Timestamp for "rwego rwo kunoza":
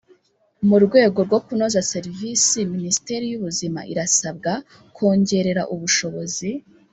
0.85-1.87